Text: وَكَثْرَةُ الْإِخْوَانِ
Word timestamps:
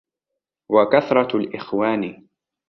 وَكَثْرَةُ 0.69 1.35
الْإِخْوَانِ 1.37 2.27